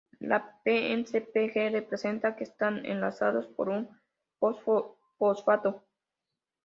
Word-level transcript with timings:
La 0.21 0.57
"p" 0.63 0.93
en 0.93 1.05
CpG 1.05 1.69
representa 1.71 2.35
que 2.35 2.43
están 2.43 2.87
enlazados 2.87 3.45
por 3.45 3.69
un 3.69 3.87
fosfato. 5.19 5.83